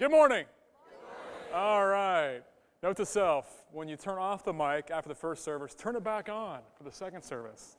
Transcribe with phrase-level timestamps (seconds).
[0.00, 0.46] Good morning.
[1.54, 2.40] All right.
[2.82, 6.02] Note to self when you turn off the mic after the first service, turn it
[6.02, 7.76] back on for the second service.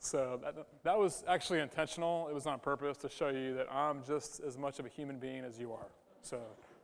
[0.00, 2.28] So that, that was actually intentional.
[2.28, 5.18] It was on purpose to show you that I'm just as much of a human
[5.18, 5.86] being as you are.
[6.20, 6.38] So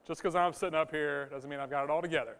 [0.09, 2.39] just because I'm sitting up here doesn't mean I've got it all together.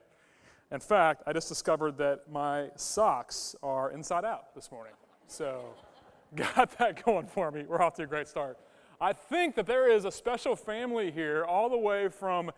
[0.73, 4.95] In fact, I just discovered that my socks are inside out this morning.
[5.27, 5.67] So
[6.35, 7.67] got that going for me.
[7.69, 8.57] We're off to a great start.
[9.01, 12.51] I think that there is a special family here all the way from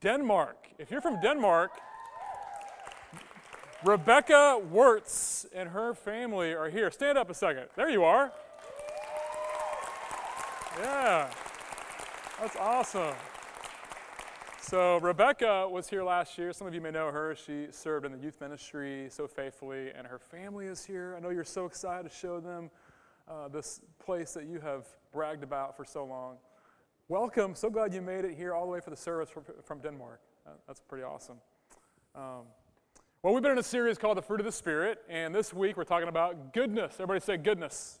[0.00, 0.68] Denmark.
[0.78, 1.72] If you're from Denmark,
[3.84, 6.90] Rebecca Wirtz and her family are here.
[6.92, 7.66] Stand up a second.
[7.74, 8.30] There you are.
[10.78, 11.30] Yeah,
[12.38, 13.14] that's awesome.
[14.60, 16.52] So, Rebecca was here last year.
[16.52, 17.34] Some of you may know her.
[17.34, 21.14] She served in the youth ministry so faithfully, and her family is here.
[21.16, 22.70] I know you're so excited to show them
[23.28, 26.36] uh, this place that you have bragged about for so long.
[27.08, 27.54] Welcome.
[27.54, 29.30] So glad you made it here all the way for the service
[29.64, 30.20] from, Denmark.
[30.46, 31.38] Uh, that's pretty awesome.
[32.14, 32.42] Um,
[33.22, 35.76] well, we've been in a series called The Fruit of the Spirit, and this week
[35.76, 36.94] we're talking about goodness.
[36.94, 37.98] Everybody say goodness.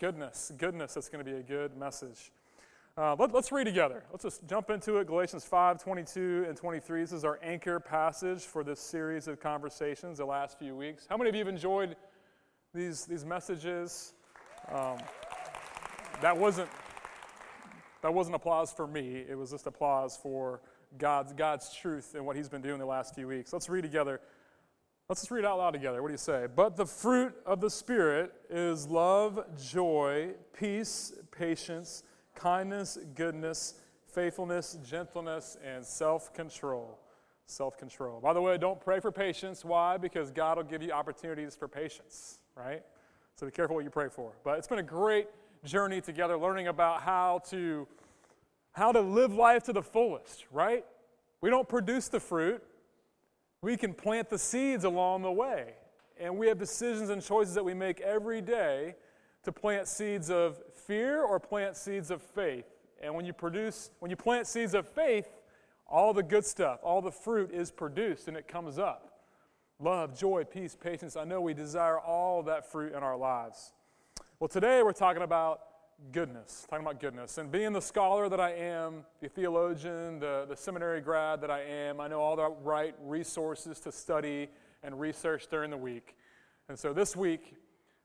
[0.00, 0.94] Goodness, goodness.
[0.94, 2.30] That's going to be a good message.
[2.96, 4.04] Uh, let, us read together.
[4.12, 5.08] Let's just jump into it.
[5.08, 7.00] Galatians 5 22 and 23.
[7.00, 11.06] This is our anchor passage for this series of conversations the last few weeks.
[11.10, 11.96] How many of you have enjoyed
[12.72, 14.14] these, these messages?
[14.72, 14.98] Um,
[16.20, 16.68] that, wasn't,
[18.02, 20.60] that wasn't applause for me, it was just applause for
[20.98, 23.52] God's, God's truth and what He's been doing the last few weeks.
[23.52, 24.20] Let's read together.
[25.08, 26.00] Let's just read out loud together.
[26.00, 26.46] What do you say?
[26.54, 32.04] But the fruit of the Spirit is love, joy, peace, patience,
[32.34, 33.74] kindness, goodness,
[34.06, 36.98] faithfulness, gentleness, and self control.
[37.46, 38.20] Self control.
[38.20, 39.64] By the way, don't pray for patience.
[39.64, 39.98] Why?
[39.98, 42.82] Because God will give you opportunities for patience, right?
[43.36, 44.32] So be careful what you pray for.
[44.44, 45.28] But it's been a great
[45.64, 47.86] journey together, learning about how to
[48.72, 50.84] how to live life to the fullest, right?
[51.40, 52.62] We don't produce the fruit.
[53.62, 55.74] We can plant the seeds along the way.
[56.18, 58.96] And we have decisions and choices that we make every day
[59.44, 62.64] to plant seeds of fear or plant seeds of faith.
[63.00, 65.28] And when you produce, when you plant seeds of faith,
[65.86, 69.22] all the good stuff, all the fruit is produced and it comes up.
[69.78, 71.16] Love, joy, peace, patience.
[71.16, 73.72] I know we desire all that fruit in our lives.
[74.44, 75.62] Well, today we're talking about
[76.12, 77.38] goodness, talking about goodness.
[77.38, 81.62] And being the scholar that I am, the theologian, the, the seminary grad that I
[81.62, 84.50] am, I know all the right resources to study
[84.82, 86.14] and research during the week.
[86.68, 87.54] And so this week,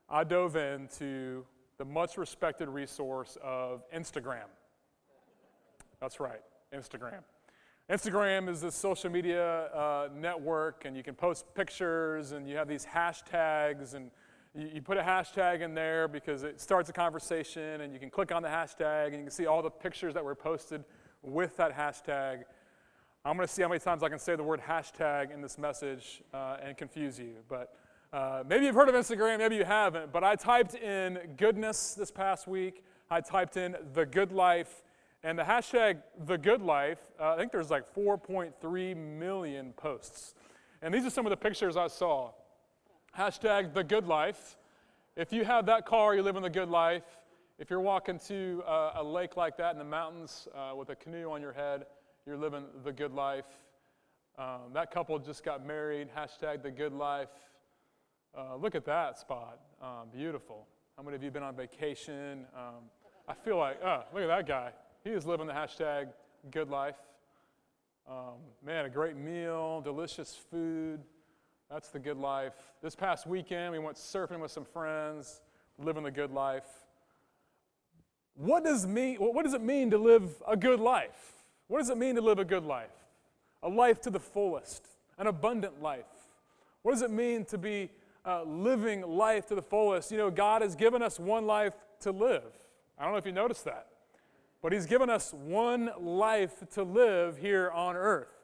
[0.08, 1.44] I dove into
[1.76, 4.48] the much respected resource of Instagram.
[6.00, 6.40] That's right,
[6.74, 7.20] Instagram.
[7.90, 12.66] Instagram is this social media uh, network, and you can post pictures, and you have
[12.66, 14.10] these hashtags, and
[14.54, 18.10] you, you put a hashtag in there because it starts a conversation, and you can
[18.10, 20.84] click on the hashtag, and you can see all the pictures that were posted
[21.22, 22.44] with that hashtag.
[23.24, 25.58] I'm going to see how many times I can say the word hashtag in this
[25.58, 27.34] message uh, and confuse you.
[27.48, 27.74] But
[28.12, 30.10] uh, maybe you've heard of Instagram, maybe you haven't.
[30.10, 32.82] But I typed in goodness this past week.
[33.10, 34.82] I typed in the good life.
[35.22, 40.34] And the hashtag the good life, uh, I think there's like 4.3 million posts.
[40.80, 42.30] And these are some of the pictures I saw.
[43.18, 44.56] Hashtag the good life.
[45.16, 47.02] If you have that car, you're living the good life.
[47.58, 50.94] If you're walking to uh, a lake like that in the mountains uh, with a
[50.94, 51.86] canoe on your head,
[52.24, 53.46] you're living the good life.
[54.38, 56.08] Um, that couple just got married.
[56.16, 57.28] Hashtag the good life.
[58.36, 59.58] Uh, look at that spot.
[59.82, 60.68] Um, beautiful.
[60.96, 62.46] How many of you have been on vacation?
[62.54, 62.84] Um,
[63.26, 64.70] I feel like, oh, look at that guy.
[65.02, 66.10] He is living the hashtag
[66.52, 66.96] good life.
[68.08, 71.00] Um, man, a great meal, delicious food.
[71.70, 72.54] That's the good life.
[72.82, 75.40] This past weekend, we went surfing with some friends,
[75.78, 76.64] living the good life.
[78.34, 81.32] What does, mean, what does it mean to live a good life?
[81.68, 82.90] What does it mean to live a good life?
[83.62, 84.84] A life to the fullest,
[85.16, 86.06] an abundant life.
[86.82, 87.90] What does it mean to be
[88.26, 90.10] uh, living life to the fullest?
[90.10, 92.52] You know, God has given us one life to live.
[92.98, 93.86] I don't know if you noticed that,
[94.60, 98.34] but He's given us one life to live here on earth.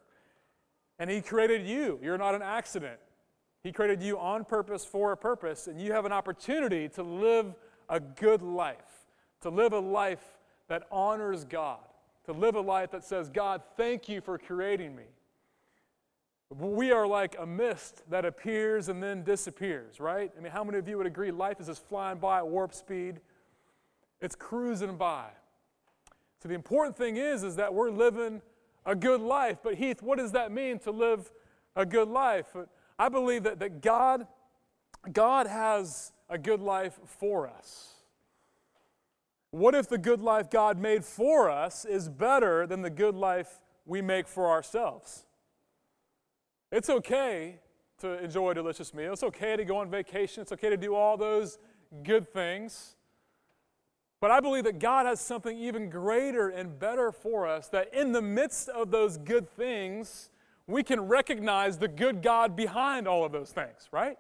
[1.01, 1.99] And He created you.
[2.01, 3.01] You're not an accident.
[3.67, 7.53] He created you on purpose for a purpose, and you have an opportunity to live
[7.89, 9.09] a good life,
[9.41, 10.23] to live a life
[10.69, 11.81] that honors God,
[12.27, 15.03] to live a life that says, God, thank you for creating me.
[16.49, 20.31] We are like a mist that appears and then disappears, right?
[20.39, 22.73] I mean, how many of you would agree life is just flying by at warp
[22.73, 23.19] speed?
[24.21, 25.27] It's cruising by.
[26.41, 28.43] So the important thing is, is that we're living
[28.85, 29.59] a good life.
[29.65, 31.33] But Heath, what does that mean to live
[31.75, 32.55] a good life?
[32.99, 34.27] I believe that, that God,
[35.13, 37.95] God has a good life for us.
[39.51, 43.61] What if the good life God made for us is better than the good life
[43.85, 45.25] we make for ourselves?
[46.73, 47.61] It's okay
[47.99, 49.13] to enjoy a delicious meal.
[49.13, 50.43] It's okay to go on vacation.
[50.43, 51.59] It's okay to do all those
[52.03, 52.97] good things.
[54.21, 58.13] But I believe that God has something even greater and better for us, that in
[58.13, 60.31] the midst of those good things,
[60.67, 64.17] we can recognize the good God behind all of those things, right?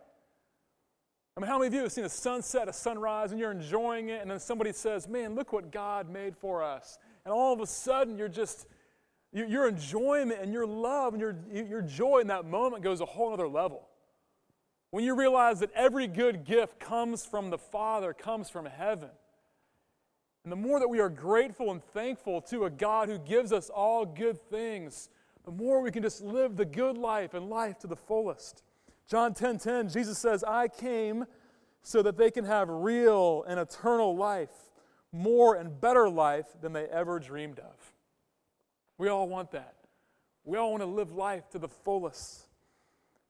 [1.36, 4.08] I mean, how many of you have seen a sunset, a sunrise, and you're enjoying
[4.08, 6.98] it, and then somebody says, Man, look what God made for us.
[7.24, 8.66] And all of a sudden, you're just,
[9.32, 13.32] your enjoyment and your love and your, your joy in that moment goes a whole
[13.32, 13.88] other level.
[14.92, 19.10] When you realize that every good gift comes from the Father, comes from heaven.
[20.44, 23.68] And the more that we are grateful and thankful to a God who gives us
[23.68, 25.10] all good things,
[25.46, 28.64] the more we can just live the good life and life to the fullest.
[29.06, 31.24] John 10:10, 10, 10, Jesus says, "I came
[31.82, 34.72] so that they can have real and eternal life,
[35.12, 37.94] more and better life than they ever dreamed of."
[38.98, 39.76] We all want that.
[40.44, 42.48] We all want to live life to the fullest.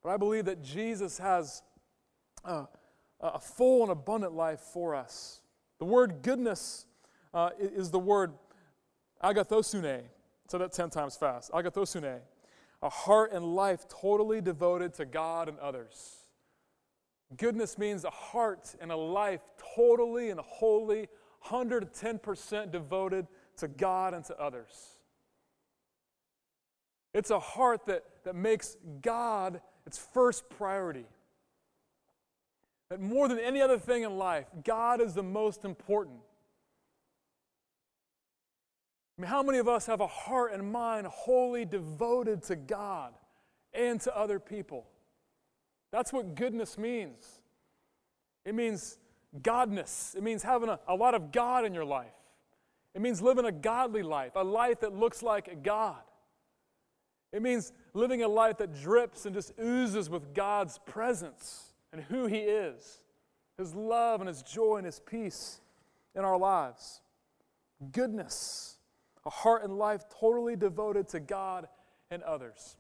[0.03, 1.63] But I believe that Jesus has
[2.45, 2.67] a,
[3.21, 5.43] a full and abundant life for us.
[5.79, 6.87] The word goodness
[7.35, 8.33] uh, is the word
[9.23, 10.09] agathosune.
[10.48, 11.50] Say that 10 times fast.
[11.52, 12.20] Agathosune.
[12.82, 16.16] A heart and life totally devoted to God and others.
[17.37, 19.40] Goodness means a heart and a life
[19.75, 21.08] totally and wholly,
[21.46, 23.26] 110% devoted
[23.56, 24.96] to God and to others.
[27.12, 31.06] It's a heart that, that makes God its first priority.
[32.90, 36.19] That more than any other thing in life, God is the most important.
[39.17, 43.15] I mean, how many of us have a heart and mind wholly devoted to God
[43.73, 44.87] and to other people?
[45.91, 47.41] That's what goodness means.
[48.45, 48.99] It means
[49.41, 52.13] godness, it means having a, a lot of God in your life.
[52.95, 56.01] It means living a godly life, a life that looks like God.
[57.33, 62.27] It means living a life that drips and just oozes with God's presence and who
[62.27, 63.03] He is,
[63.59, 65.61] His love and His joy and His peace
[66.15, 67.01] in our lives.
[67.93, 68.75] Goodness
[69.26, 71.69] a heart and life totally devoted to God
[72.11, 72.76] and others.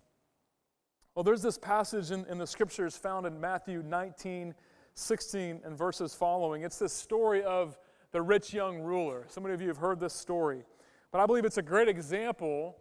[1.14, 4.54] Well, there's this passage in, in the scriptures found in Matthew 19,
[4.94, 6.62] 16, and verses following.
[6.62, 7.76] It's this story of
[8.12, 9.24] the rich young ruler.
[9.28, 10.62] So many of you have heard this story.
[11.10, 12.76] But I believe it's a great example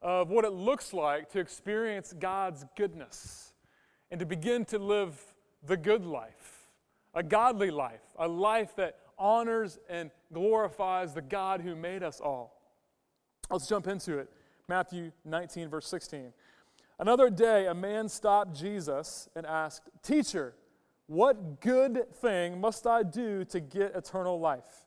[0.00, 3.52] of what it looks like to experience God's goodness
[4.10, 5.20] and to begin to live
[5.66, 6.68] the good life,
[7.12, 12.59] a godly life, a life that honors and glorifies the God who made us all.
[13.50, 14.30] Let's jump into it.
[14.68, 16.32] Matthew 19, verse 16.
[16.98, 20.54] Another day, a man stopped Jesus and asked, Teacher,
[21.06, 24.86] what good thing must I do to get eternal life?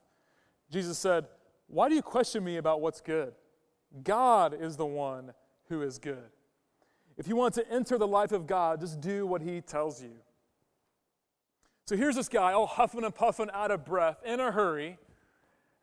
[0.70, 1.26] Jesus said,
[1.66, 3.34] Why do you question me about what's good?
[4.02, 5.34] God is the one
[5.68, 6.30] who is good.
[7.16, 10.12] If you want to enter the life of God, just do what he tells you.
[11.86, 14.98] So here's this guy, all huffing and puffing, out of breath, in a hurry.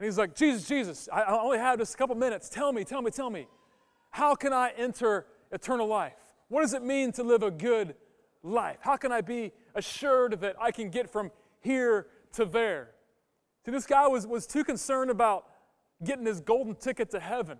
[0.01, 2.49] And he's like, Jesus, Jesus, I only have just a couple minutes.
[2.49, 3.47] Tell me, tell me, tell me.
[4.09, 6.17] How can I enter eternal life?
[6.47, 7.93] What does it mean to live a good
[8.41, 8.77] life?
[8.81, 12.95] How can I be assured that I can get from here to there?
[13.63, 15.45] See, this guy was, was too concerned about
[16.03, 17.59] getting his golden ticket to heaven.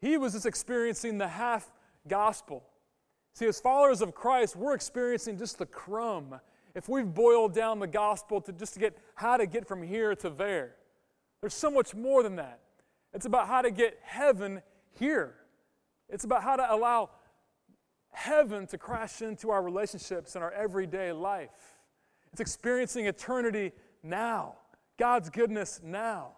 [0.00, 1.68] He was just experiencing the half
[2.06, 2.62] gospel.
[3.34, 6.38] See, as followers of Christ, we're experiencing just the crumb.
[6.76, 10.14] If we've boiled down the gospel to just to get how to get from here
[10.14, 10.76] to there.
[11.40, 12.60] There's so much more than that.
[13.12, 14.62] It's about how to get heaven
[14.98, 15.34] here.
[16.08, 17.10] It's about how to allow
[18.12, 21.78] heaven to crash into our relationships and our everyday life.
[22.32, 24.56] It's experiencing eternity now,
[24.98, 26.32] God's goodness now.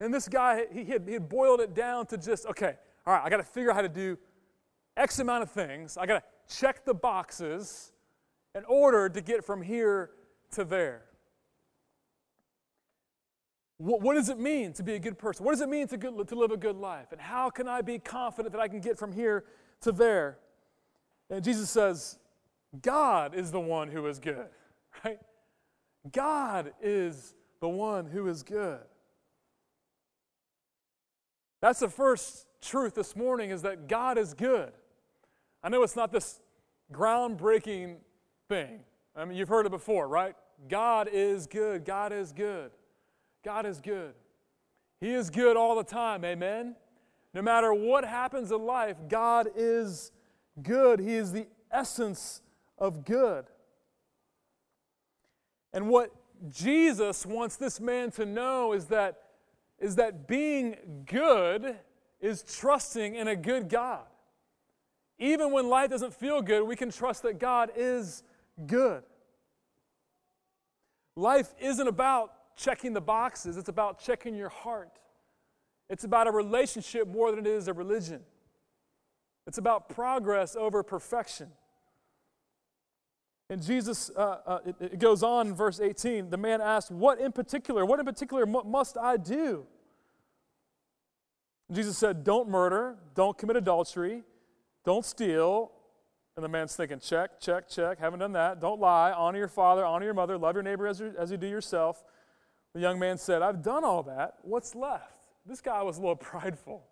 [0.00, 3.22] And this guy, he had, he had boiled it down to just, okay, all right,
[3.24, 4.16] I got to figure out how to do
[4.96, 5.96] X amount of things.
[5.96, 7.92] I got to check the boxes
[8.54, 10.10] in order to get from here
[10.52, 11.07] to there.
[13.78, 15.44] What, what, does it mean to be a good person?
[15.44, 17.12] What does it mean to, good, to live a good life?
[17.12, 19.44] And how can I be confident that I can get from here
[19.82, 20.38] to there?
[21.30, 22.18] And Jesus says,
[22.82, 24.48] God is the one who is good,
[25.04, 25.20] right?
[26.12, 28.80] God is the one who is good.
[31.60, 34.72] That's the first truth this morning is that God is good.
[35.62, 36.40] I know it's not this
[36.92, 37.96] groundbreaking
[38.48, 38.80] thing.
[39.16, 40.34] I mean, you've heard it before, right?
[40.68, 41.84] God is good.
[41.84, 42.70] God is good.
[43.44, 44.14] God is good.
[45.00, 46.74] He is good all the time, amen?
[47.34, 50.10] No matter what happens in life, God is
[50.62, 50.98] good.
[50.98, 52.42] He is the essence
[52.78, 53.44] of good.
[55.72, 56.10] And what
[56.48, 59.22] Jesus wants this man to know is that,
[59.78, 60.76] is that being
[61.06, 61.76] good
[62.20, 64.04] is trusting in a good God.
[65.18, 68.22] Even when life doesn't feel good, we can trust that God is
[68.66, 69.02] good.
[71.16, 74.98] Life isn't about checking the boxes, it's about checking your heart.
[75.88, 78.20] It's about a relationship more than it is a religion.
[79.46, 81.48] It's about progress over perfection.
[83.48, 86.28] And Jesus, uh, uh, it, it, goes on in verse 18.
[86.28, 89.64] The man asked, What in particular, what in particular must I do?
[91.68, 94.22] And Jesus said, Don't murder, don't commit adultery,
[94.84, 95.72] don't steal.
[96.36, 98.60] And the man's thinking, Check, check, check, haven't done that.
[98.60, 101.38] Don't lie, honor your father, honor your mother, love your neighbor as you, as you
[101.38, 102.04] do yourself.
[102.74, 104.34] The young man said, I've done all that.
[104.42, 105.26] What's left?
[105.46, 106.84] This guy was a little prideful.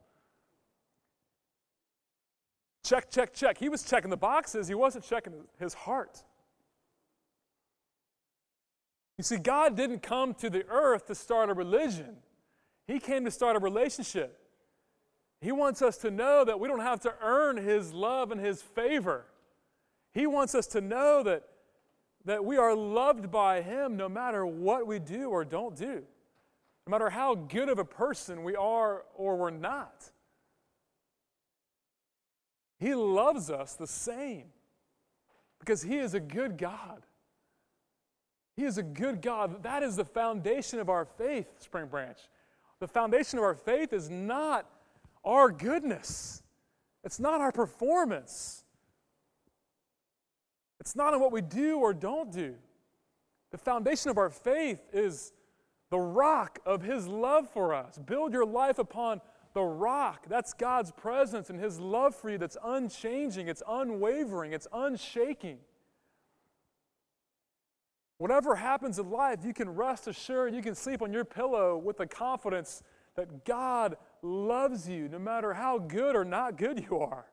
[2.85, 3.59] Check, check, check.
[3.59, 6.23] He was checking the boxes, he wasn't checking his heart.
[9.19, 12.17] You see, God didn't come to the earth to start a religion,
[12.87, 14.39] He came to start a relationship.
[15.41, 18.63] He wants us to know that we don't have to earn His love and His
[18.63, 19.27] favor.
[20.13, 21.43] He wants us to know that,
[22.27, 26.03] that we are loved by Him no matter what we do or don't do,
[26.87, 30.11] no matter how good of a person we are or we're not.
[32.79, 34.47] He loves us the same
[35.61, 37.07] because He is a good God.
[38.57, 39.63] He is a good God.
[39.63, 42.19] That is the foundation of our faith, Spring Branch.
[42.81, 44.67] The foundation of our faith is not
[45.25, 46.43] our goodness,
[47.05, 48.65] it's not our performance,
[50.87, 52.55] it's not on what we do or don't do.
[53.51, 55.33] The foundation of our faith is
[55.91, 57.99] the rock of His love for us.
[57.99, 59.21] Build your life upon
[59.53, 60.27] the rock.
[60.29, 65.59] That's God's presence and His love for you that's unchanging, it's unwavering, it's unshaking.
[68.19, 71.97] Whatever happens in life, you can rest assured, you can sleep on your pillow with
[71.97, 72.85] the confidence
[73.17, 77.27] that God loves you no matter how good or not good you are.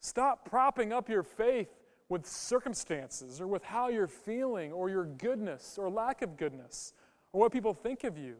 [0.00, 1.68] Stop propping up your faith
[2.08, 6.92] with circumstances or with how you're feeling or your goodness or lack of goodness
[7.32, 8.36] or what people think of you.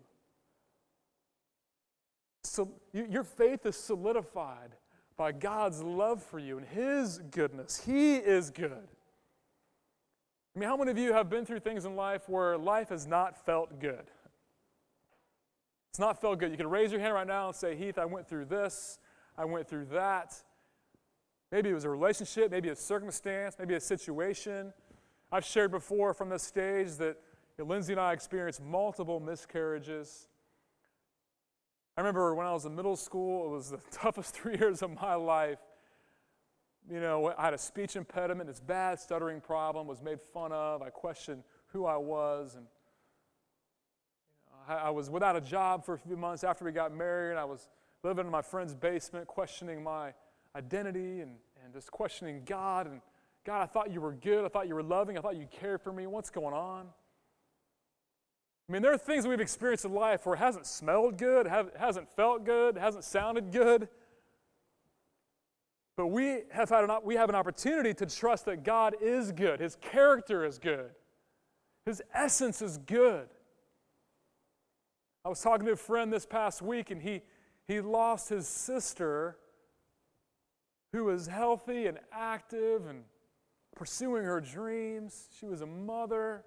[2.44, 4.76] So your faith is solidified
[5.16, 7.82] by God's love for you and His goodness.
[7.85, 8.88] He is good.
[10.54, 13.06] I mean, how many of you have been through things in life where life has
[13.06, 14.11] not felt good?
[15.90, 16.50] It's not felt good.
[16.50, 18.99] You can raise your hand right now and say, Heath, I went through this,
[19.37, 20.35] I went through that.
[21.53, 24.73] Maybe it was a relationship, maybe a circumstance, maybe a situation.
[25.31, 27.17] I've shared before from this stage that
[27.59, 30.29] Lindsay and I experienced multiple miscarriages.
[31.97, 34.91] I remember when I was in middle school, it was the toughest three years of
[35.00, 35.59] my life
[36.88, 40.83] you know, I had a speech impediment, this bad stuttering problem, was made fun of.
[40.83, 42.55] I questioned who I was.
[42.55, 42.67] And
[44.47, 46.95] you know, I, I, was without a job for a few months after we got
[46.95, 47.37] married.
[47.37, 47.69] I was
[48.05, 50.12] living in my friend's basement, questioning my
[50.56, 52.86] identity and, and just questioning God.
[52.86, 53.00] And
[53.44, 54.44] God, I thought you were good.
[54.44, 55.18] I thought you were loving.
[55.18, 56.06] I thought you cared for me.
[56.06, 56.86] What's going on?
[58.68, 61.76] I mean, there are things we've experienced in life where it hasn't smelled good, it
[61.78, 63.88] hasn't felt good, it hasn't sounded good.
[65.96, 69.60] But we have, had an, we have an opportunity to trust that God is good.
[69.60, 70.90] His character is good.
[71.86, 73.28] His essence is good.
[75.25, 77.22] I was talking to a friend this past week, and he,
[77.66, 79.36] he lost his sister
[80.97, 83.03] who was healthy and active and
[83.75, 85.29] pursuing her dreams.
[85.38, 86.43] She was a mother.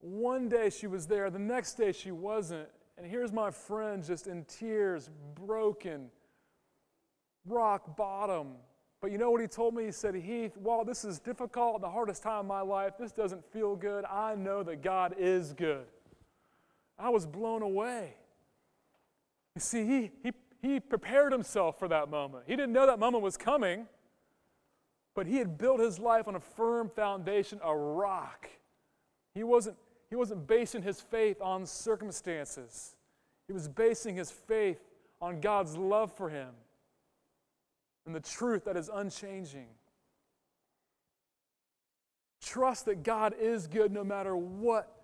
[0.00, 2.68] One day she was there, the next day she wasn't.
[2.98, 6.10] And here's my friend just in tears, broken
[7.46, 8.56] rock bottom.
[9.00, 9.86] But you know what he told me?
[9.86, 13.42] He said, Heath, while this is difficult, the hardest time of my life, this doesn't
[13.50, 15.86] feel good, I know that God is good.
[16.98, 18.16] I was blown away.
[19.54, 22.44] You see, he, he, he prepared himself for that moment.
[22.46, 23.86] He didn't know that moment was coming,
[25.14, 28.48] but he had built his life on a firm foundation, a rock.
[29.34, 29.76] He wasn't,
[30.08, 32.96] he wasn't basing his faith on circumstances,
[33.46, 34.80] he was basing his faith
[35.20, 36.50] on God's love for him
[38.06, 39.66] and the truth that is unchanging.
[42.42, 44.99] Trust that God is good no matter what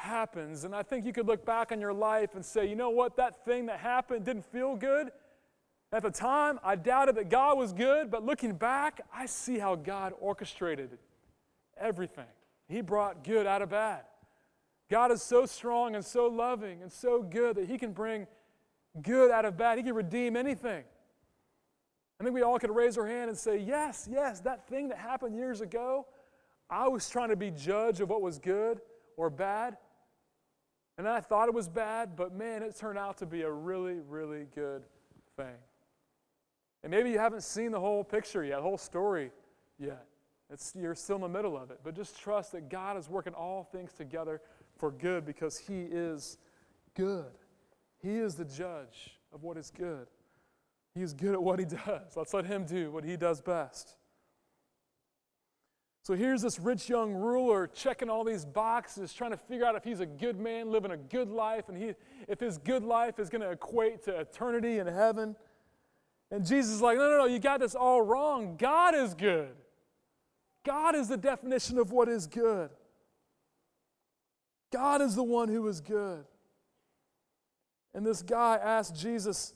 [0.00, 0.64] happens.
[0.64, 3.16] And I think you could look back on your life and say, you know what,
[3.16, 5.10] that thing that happened didn't feel good.
[5.92, 9.74] At the time, I doubted that God was good, but looking back, I see how
[9.74, 10.98] God orchestrated
[11.78, 12.26] everything.
[12.68, 14.02] He brought good out of bad.
[14.88, 18.26] God is so strong and so loving and so good that He can bring
[19.02, 19.78] good out of bad.
[19.78, 20.84] He can redeem anything.
[22.20, 24.98] I think we all could raise our hand and say, Yes, yes, that thing that
[24.98, 26.06] happened years ago,
[26.68, 28.80] I was trying to be judge of what was good
[29.16, 29.76] or bad.
[31.00, 34.00] And I thought it was bad, but man, it turned out to be a really,
[34.06, 34.82] really good
[35.34, 35.56] thing.
[36.82, 39.30] And maybe you haven't seen the whole picture yet, the whole story
[39.78, 40.04] yet.
[40.50, 41.80] It's, you're still in the middle of it.
[41.82, 44.42] But just trust that God is working all things together
[44.76, 46.36] for good because He is
[46.94, 47.32] good.
[48.02, 50.06] He is the judge of what is good.
[50.94, 52.14] He is good at what He does.
[52.14, 53.96] Let's let Him do what He does best.
[56.02, 59.84] So here's this rich young ruler checking all these boxes, trying to figure out if
[59.84, 61.94] he's a good man, living a good life, and he,
[62.26, 65.36] if his good life is going to equate to eternity in heaven.
[66.30, 68.56] And Jesus is like, no, no, no, you got this all wrong.
[68.56, 69.54] God is good.
[70.64, 72.70] God is the definition of what is good.
[74.72, 76.24] God is the one who is good.
[77.92, 79.54] And this guy asked Jesus,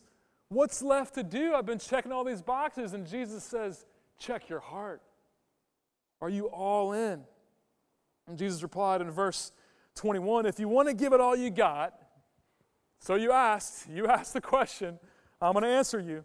[0.48, 1.54] What's left to do?
[1.54, 2.92] I've been checking all these boxes.
[2.92, 3.86] And Jesus says,
[4.18, 5.02] Check your heart.
[6.24, 7.22] Are you all in?
[8.26, 9.52] And Jesus replied in verse
[9.94, 11.92] 21 If you want to give it all you got,
[12.98, 14.98] so you asked, you asked the question,
[15.38, 16.24] I'm going to answer you.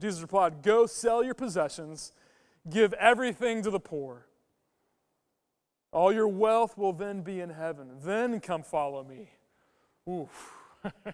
[0.00, 2.12] Jesus replied, Go sell your possessions,
[2.68, 4.26] give everything to the poor.
[5.92, 7.86] All your wealth will then be in heaven.
[8.02, 9.30] Then come follow me.
[10.10, 10.56] Oof.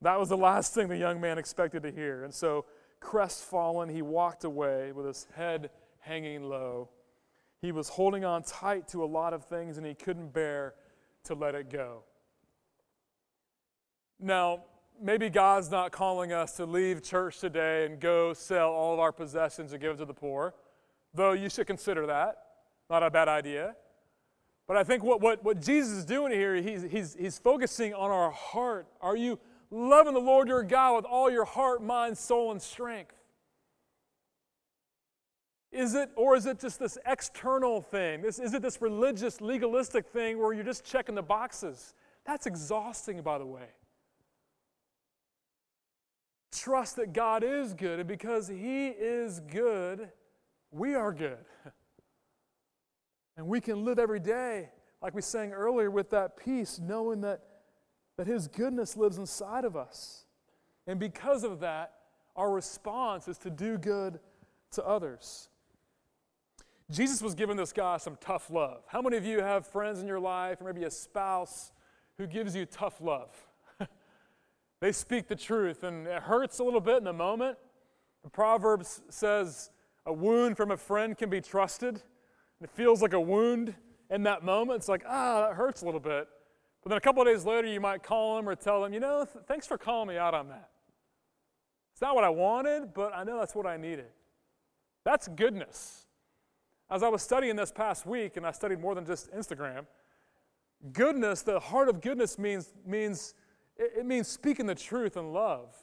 [0.00, 2.22] that was the last thing the young man expected to hear.
[2.22, 2.66] And so,
[3.00, 5.70] crestfallen, he walked away with his head
[6.08, 6.88] hanging low.
[7.60, 10.74] He was holding on tight to a lot of things and he couldn't bear
[11.24, 12.02] to let it go.
[14.18, 14.64] Now,
[15.00, 19.12] maybe God's not calling us to leave church today and go sell all of our
[19.12, 20.54] possessions and give to the poor,
[21.14, 22.38] though you should consider that.
[22.88, 23.76] Not a bad idea.
[24.66, 28.10] But I think what, what, what Jesus is doing here, he's, he's, he's focusing on
[28.10, 28.86] our heart.
[29.00, 29.38] Are you
[29.70, 33.17] loving the Lord your God with all your heart, mind, soul, and strength?
[35.70, 38.22] Is it, or is it just this external thing?
[38.22, 41.94] This, is it this religious, legalistic thing where you're just checking the boxes?
[42.24, 43.68] That's exhausting, by the way.
[46.52, 50.08] Trust that God is good, and because He is good,
[50.70, 51.38] we are good.
[53.36, 54.68] And we can live every day,
[55.00, 57.40] like we sang earlier, with that peace, knowing that,
[58.16, 60.24] that His goodness lives inside of us.
[60.88, 61.92] And because of that,
[62.34, 64.18] our response is to do good
[64.72, 65.50] to others.
[66.90, 68.82] Jesus was giving this guy some tough love.
[68.86, 71.72] How many of you have friends in your life, or maybe a spouse,
[72.16, 73.30] who gives you tough love?
[74.80, 77.58] they speak the truth, and it hurts a little bit in the moment.
[78.24, 79.70] The Proverbs says,
[80.06, 81.90] A wound from a friend can be trusted.
[81.90, 82.00] And
[82.62, 83.74] It feels like a wound
[84.10, 84.78] in that moment.
[84.78, 86.26] It's like, ah, that hurts a little bit.
[86.82, 89.00] But then a couple of days later, you might call them or tell them, you
[89.00, 90.70] know, th- thanks for calling me out on that.
[91.92, 94.06] It's not what I wanted, but I know that's what I needed.
[95.04, 96.06] That's goodness.
[96.90, 99.86] As I was studying this past week, and I studied more than just Instagram,
[100.92, 103.34] goodness, the heart of goodness means, means
[103.76, 105.74] it, means speaking the truth in love.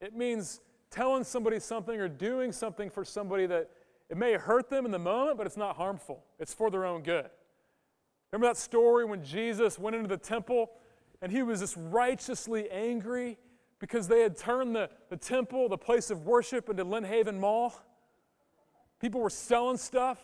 [0.00, 3.70] It means telling somebody something or doing something for somebody that
[4.08, 6.24] it may hurt them in the moment, but it's not harmful.
[6.38, 7.28] It's for their own good.
[8.32, 10.70] Remember that story when Jesus went into the temple
[11.22, 13.38] and he was just righteously angry
[13.78, 17.74] because they had turned the, the temple, the place of worship, into Lynnhaven Mall?
[19.00, 20.18] People were selling stuff.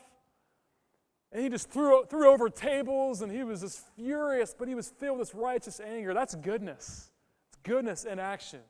[1.32, 4.90] And he just threw, threw over tables and he was just furious, but he was
[4.90, 6.12] filled with this righteous anger.
[6.12, 7.10] That's goodness.
[7.48, 8.60] It's goodness in action.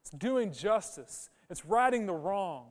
[0.00, 1.28] It's doing justice.
[1.50, 2.68] It's righting the wrong.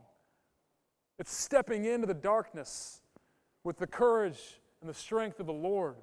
[1.19, 3.01] It's stepping into the darkness
[3.63, 4.39] with the courage
[4.81, 5.95] and the strength of the Lord.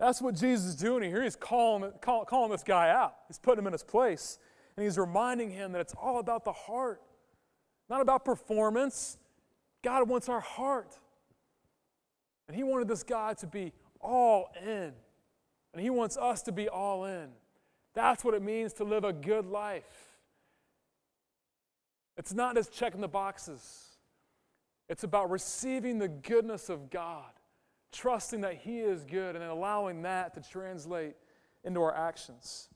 [0.00, 1.22] That's what Jesus is doing here.
[1.22, 3.14] He's calling, call, calling this guy out.
[3.28, 4.38] He's putting him in his place.
[4.76, 7.00] And he's reminding him that it's all about the heart,
[7.88, 9.18] not about performance.
[9.84, 10.98] God wants our heart.
[12.48, 14.92] And He wanted this guy to be all in.
[15.72, 17.28] And He wants us to be all in.
[17.94, 20.18] That's what it means to live a good life.
[22.16, 23.98] It's not just checking the boxes,
[24.88, 27.30] it's about receiving the goodness of God,
[27.92, 31.14] trusting that He is good, and then allowing that to translate
[31.64, 32.68] into our actions.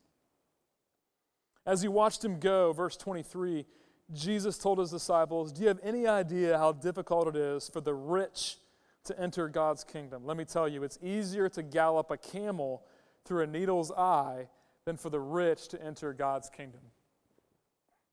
[1.69, 3.67] As he watched him go, verse 23,
[4.13, 7.95] Jesus told his disciples, Do you have any idea how difficult it is for the
[7.95, 8.57] rich
[9.05, 10.25] to enter God's kingdom?
[10.25, 12.85] Let me tell you, it's easier to gallop a camel
[13.25, 14.49] through a needle's eye
[14.85, 16.81] than for the rich to enter God's kingdom.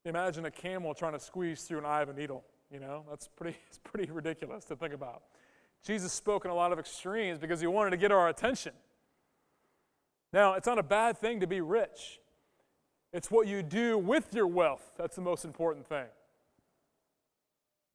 [0.04, 2.44] Imagine a camel trying to squeeze through an eye of a needle.
[2.72, 5.24] You know, that's pretty, it's pretty ridiculous to think about.
[5.86, 8.74] Jesus spoke in a lot of extremes because he wanted to get our attention.
[10.34, 12.20] Now, it's not a bad thing to be rich,
[13.16, 16.06] it's what you do with your wealth that's the most important thing.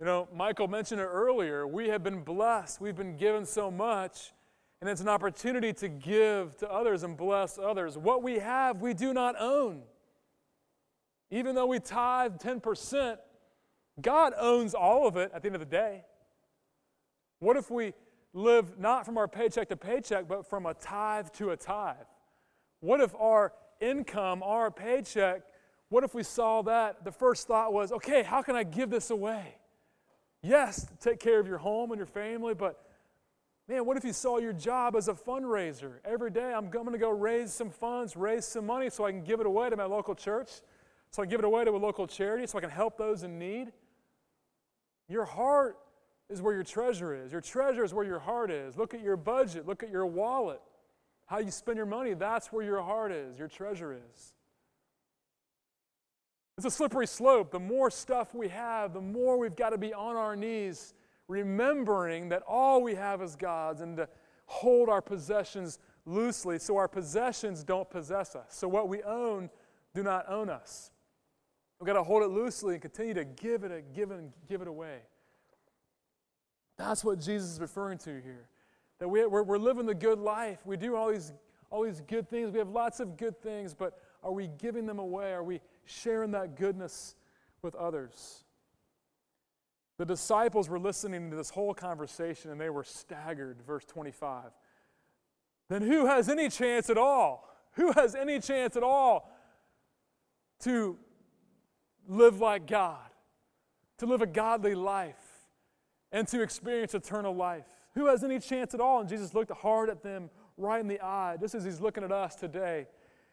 [0.01, 1.67] You know, Michael mentioned it earlier.
[1.67, 4.33] We have been blessed, we've been given so much,
[4.81, 7.99] and it's an opportunity to give to others and bless others.
[7.99, 9.83] What we have, we do not own.
[11.31, 13.19] Even though we tithe 10%,
[14.01, 16.03] God owns all of it at the end of the day.
[17.41, 17.93] What if we
[18.33, 21.97] live not from our paycheck to paycheck, but from a tithe to a tithe?
[22.81, 25.43] What if our income, our paycheck,
[25.88, 27.05] what if we saw that?
[27.05, 29.57] The first thought was, okay, how can I give this away?
[30.43, 32.83] Yes, take care of your home and your family, but
[33.69, 35.95] man, what if you saw your job as a fundraiser?
[36.05, 39.23] Every day I'm going to go raise some funds, raise some money so I can
[39.23, 40.51] give it away to my local church,
[41.11, 43.23] so I can give it away to a local charity, so I can help those
[43.25, 43.73] in need.
[45.09, 45.77] Your heart
[46.29, 47.33] is where your treasure is.
[47.33, 48.77] Your treasure is where your heart is.
[48.77, 50.61] Look at your budget, look at your wallet.
[51.31, 54.35] How you spend your money, that's where your heart is, your treasure is.
[56.59, 57.53] It's a slippery slope.
[57.53, 60.93] The more stuff we have, the more we've got to be on our knees,
[61.29, 64.09] remembering that all we have is God's and to
[64.47, 68.47] hold our possessions loosely so our possessions don't possess us.
[68.49, 69.51] So what we own
[69.95, 70.90] do not own us.
[71.79, 74.69] We've got to hold it loosely and continue to give it, give it, give it
[74.69, 74.99] away.
[76.77, 78.49] That's what Jesus is referring to here.
[79.01, 80.65] That we, we're, we're living the good life.
[80.65, 81.33] We do all these,
[81.71, 82.53] all these good things.
[82.53, 85.33] We have lots of good things, but are we giving them away?
[85.33, 87.17] Are we sharing that goodness
[87.63, 88.45] with others?
[89.99, 93.61] The disciples were listening to this whole conversation and they were staggered.
[93.67, 94.45] Verse 25.
[95.69, 97.49] Then who has any chance at all?
[97.73, 99.31] Who has any chance at all
[100.61, 100.99] to
[102.09, 103.09] live like God,
[103.99, 105.15] to live a godly life,
[106.13, 107.69] and to experience eternal life.
[107.94, 109.00] Who has any chance at all?
[109.00, 112.12] And Jesus looked hard at them right in the eye, just as he's looking at
[112.12, 112.87] us today.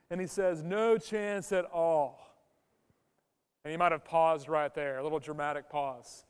[0.09, 2.19] And he says, No chance at all.
[3.63, 6.25] And he might have paused right there, a little dramatic pause.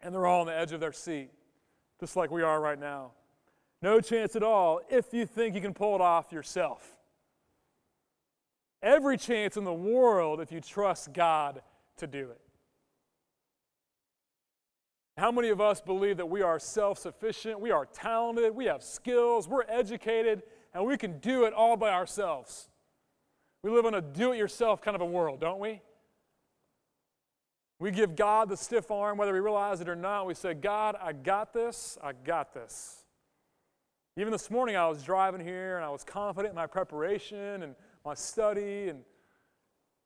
[0.00, 1.30] And they're all on the edge of their seat,
[2.00, 3.12] just like we are right now.
[3.82, 6.96] No chance at all if you think you can pull it off yourself
[8.86, 11.60] every chance in the world if you trust God
[11.98, 12.40] to do it.
[15.16, 18.82] How many of us believe that we are self sufficient, we are talented, we have
[18.82, 20.42] skills, we're educated,
[20.74, 22.68] and we can do it all by ourselves?
[23.62, 25.80] We live in a do it yourself kind of a world, don't we?
[27.78, 30.26] We give God the stiff arm, whether we realize it or not.
[30.26, 33.04] We say, God, I got this, I got this.
[34.18, 37.74] Even this morning, I was driving here and I was confident in my preparation and
[38.04, 38.88] my study.
[38.88, 39.00] And,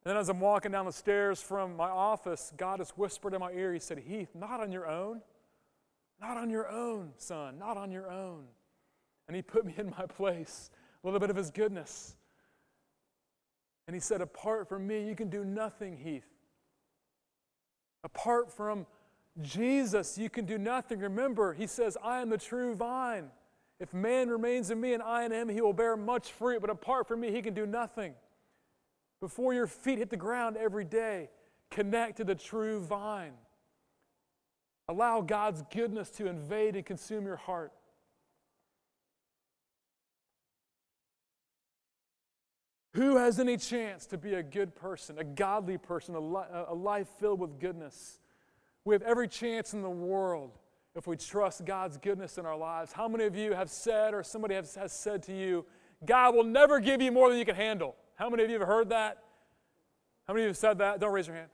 [0.04, 3.40] and then as I'm walking down the stairs from my office, God has whispered in
[3.40, 5.20] my ear, He said, Heath, not on your own.
[6.20, 8.44] Not on your own, son, not on your own.
[9.26, 10.70] And He put me in my place,
[11.02, 12.14] a little bit of His goodness.
[13.86, 16.28] And He said, Apart from me, you can do nothing, Heath.
[18.04, 18.86] Apart from
[19.42, 21.00] Jesus, you can do nothing.
[21.00, 23.30] Remember, He says, I am the true vine.
[23.80, 26.68] If man remains in me and I in him, he will bear much fruit, but
[26.68, 28.12] apart from me, he can do nothing.
[29.20, 31.30] Before your feet hit the ground every day,
[31.70, 33.34] connect to the true vine.
[34.88, 37.72] Allow God's goodness to invade and consume your heart.
[42.94, 46.74] Who has any chance to be a good person, a godly person, a, li- a
[46.74, 48.18] life filled with goodness?
[48.84, 50.58] We have every chance in the world
[50.96, 52.90] if we trust God's goodness in our lives.
[52.90, 55.64] How many of you have said, or somebody has, has said to you,
[56.04, 57.94] God will never give you more than you can handle?
[58.20, 59.22] How many of you have heard that?
[60.28, 61.00] How many of you have said that?
[61.00, 61.48] Don't raise your hand.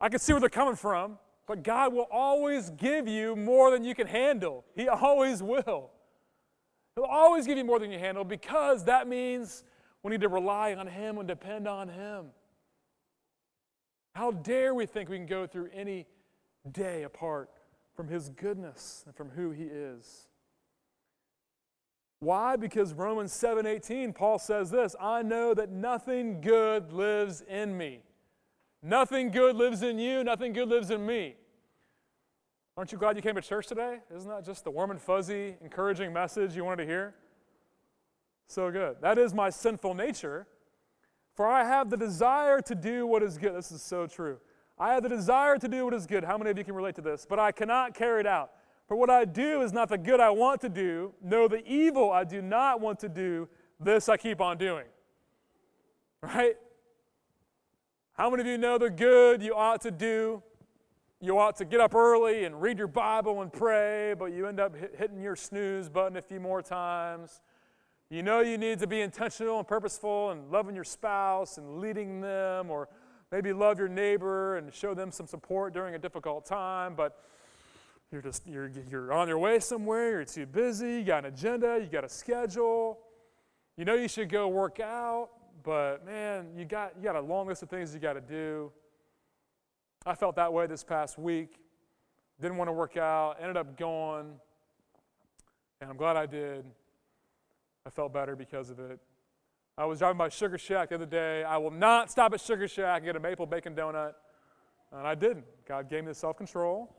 [0.00, 3.82] I can see where they're coming from, but God will always give you more than
[3.82, 4.64] you can handle.
[4.76, 5.90] He always will.
[6.94, 9.64] He'll always give you more than you handle because that means
[10.04, 12.26] we need to rely on Him and depend on Him.
[14.14, 16.06] How dare we think we can go through any
[16.70, 17.50] day apart
[17.96, 20.28] from His goodness and from who He is.
[22.20, 22.56] Why?
[22.56, 28.02] Because Romans 7:18 Paul says this, I know that nothing good lives in me.
[28.82, 31.36] Nothing good lives in you, nothing good lives in me.
[32.76, 34.00] Aren't you glad you came to church today?
[34.14, 37.14] Isn't that just the warm and fuzzy, encouraging message you wanted to hear?
[38.48, 38.96] So good.
[39.00, 40.46] That is my sinful nature,
[41.34, 43.54] for I have the desire to do what is good.
[43.54, 44.38] This is so true.
[44.78, 46.22] I have the desire to do what is good.
[46.22, 47.26] How many of you can relate to this?
[47.28, 48.52] But I cannot carry it out.
[48.86, 51.12] For what I do is not the good I want to do.
[51.22, 53.48] No, the evil I do not want to do,
[53.80, 54.86] this I keep on doing.
[56.22, 56.56] Right?
[58.12, 60.42] How many of you know the good you ought to do?
[61.20, 64.60] You ought to get up early and read your Bible and pray, but you end
[64.60, 67.40] up hitting your snooze button a few more times.
[68.08, 72.20] You know you need to be intentional and purposeful and loving your spouse and leading
[72.20, 72.88] them or
[73.32, 77.18] maybe love your neighbor and show them some support during a difficult time, but
[78.12, 81.78] you're just you're, you're on your way somewhere, you're too busy, you got an agenda,
[81.80, 82.98] you got a schedule.
[83.76, 85.30] You know you should go work out,
[85.62, 88.70] but man, you got you got a long list of things you got to do.
[90.06, 91.58] I felt that way this past week.
[92.40, 94.26] Didn't want to work out, ended up going,
[95.80, 96.64] and I'm glad I did.
[97.86, 99.00] I felt better because of it.
[99.78, 101.44] I was driving by Sugar Shack the other day.
[101.44, 104.12] I will not stop at Sugar Shack and get a maple bacon donut.
[104.92, 105.44] And I didn't.
[105.66, 106.94] God gave me the self control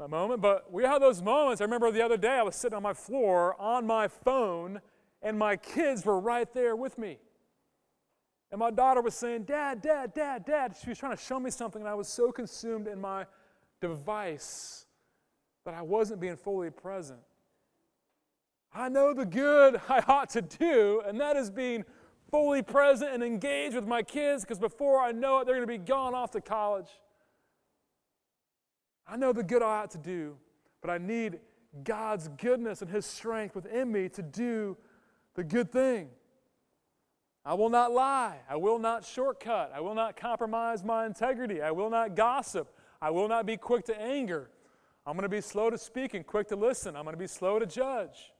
[0.00, 0.40] that moment.
[0.40, 1.60] But we have those moments.
[1.60, 4.80] I remember the other day I was sitting on my floor on my phone,
[5.22, 7.18] and my kids were right there with me.
[8.50, 10.74] And my daughter was saying, Dad, Dad, Dad, Dad.
[10.82, 13.26] She was trying to show me something, and I was so consumed in my
[13.80, 14.86] device
[15.64, 17.20] that I wasn't being fully present.
[18.72, 21.84] I know the good I ought to do, and that is being
[22.30, 25.78] fully present and engaged with my kids because before I know it, they're going to
[25.78, 26.88] be gone off to college.
[29.10, 30.36] I know the good I ought to do,
[30.80, 31.40] but I need
[31.82, 34.76] God's goodness and His strength within me to do
[35.34, 36.10] the good thing.
[37.44, 38.36] I will not lie.
[38.48, 39.72] I will not shortcut.
[39.74, 41.60] I will not compromise my integrity.
[41.60, 42.72] I will not gossip.
[43.02, 44.50] I will not be quick to anger.
[45.04, 46.94] I'm going to be slow to speak and quick to listen.
[46.94, 48.32] I'm going to be slow to judge.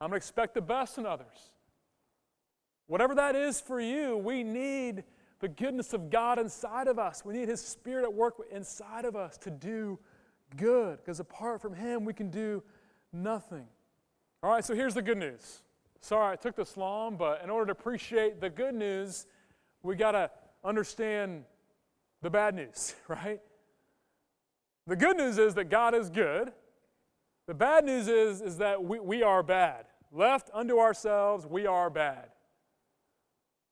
[0.00, 1.52] I'm going to expect the best in others.
[2.88, 5.04] Whatever that is for you, we need
[5.40, 7.24] the goodness of God inside of us.
[7.24, 9.98] We need His Spirit at work inside of us to do
[10.56, 12.62] good, because apart from Him, we can do
[13.12, 13.66] nothing.
[14.42, 15.62] All right, so here's the good news.
[16.00, 19.26] Sorry I took this long, but in order to appreciate the good news,
[19.82, 20.30] we got to
[20.62, 21.44] understand
[22.22, 23.40] the bad news, right?
[24.86, 26.52] The good news is that God is good.
[27.46, 29.86] The bad news is, is that we, we are bad.
[30.12, 32.28] Left unto ourselves, we are bad.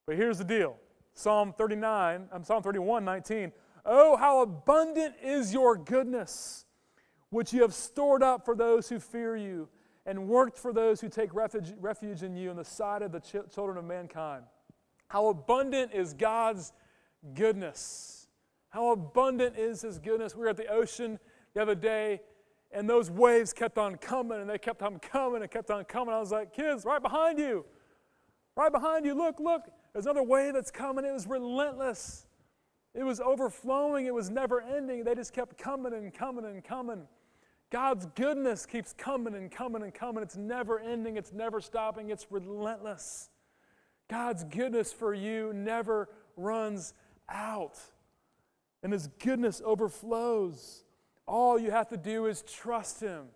[0.07, 0.77] But here's the deal
[1.15, 3.53] Psalm 39, um, Psalm 31, 19.
[3.85, 6.65] Oh, how abundant is your goodness,
[7.31, 9.69] which you have stored up for those who fear you
[10.07, 13.21] and worked for those who take refuge, refuge in you in the sight of the
[13.21, 14.45] ch- children of mankind.
[15.09, 16.73] How abundant is God's
[17.35, 18.27] goodness.
[18.71, 20.35] How abundant is His goodness.
[20.35, 21.19] We were at the ocean
[21.55, 22.21] the other day,
[22.73, 26.15] and those waves kept on coming, and they kept on coming and kept on coming.
[26.15, 27.65] I was like, kids, right behind you.
[28.57, 29.15] Right behind you.
[29.15, 29.71] Look, look.
[29.93, 31.05] There's another wave that's coming.
[31.05, 32.27] It was relentless.
[32.95, 34.07] It was overflowing.
[34.07, 35.05] It was never ending.
[35.05, 37.07] They just kept coming and coming and coming.
[37.73, 40.23] God's goodness keeps coming and coming and coming.
[40.23, 43.31] It's never ending, it's never stopping, it's relentless.
[44.11, 46.93] God's goodness for you never runs
[47.31, 47.81] out,
[48.83, 50.85] and His goodness overflows.
[51.27, 53.29] All you have to do is trust Him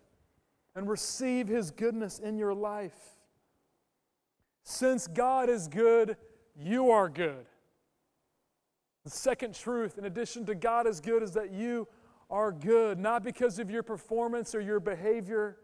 [0.75, 3.17] and receive His goodness in your life.
[4.61, 6.15] Since God is good,
[6.59, 7.45] you are good.
[9.03, 11.87] The second truth, in addition to God is good, is that you
[12.29, 15.57] are good, not because of your performance or your behavior,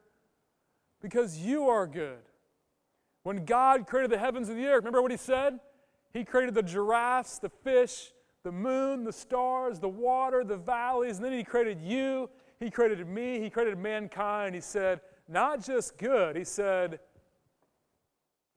[1.01, 2.19] because you are good.
[3.23, 5.59] When God created the heavens and the earth, remember what He said?
[6.13, 8.11] He created the giraffes, the fish,
[8.43, 12.29] the moon, the stars, the water, the valleys, and then He created you.
[12.59, 13.39] He created me.
[13.39, 14.55] He created mankind.
[14.55, 16.99] He said, not just good, He said,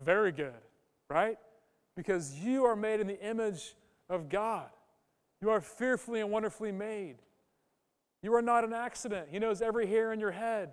[0.01, 0.53] very good,
[1.09, 1.38] right?
[1.97, 3.75] Because you are made in the image
[4.09, 4.69] of God.
[5.41, 7.17] You are fearfully and wonderfully made.
[8.23, 9.29] You are not an accident.
[9.31, 10.71] He knows every hair in your head.